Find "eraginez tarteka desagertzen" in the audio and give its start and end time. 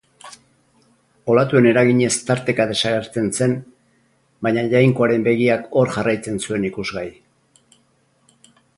1.71-3.29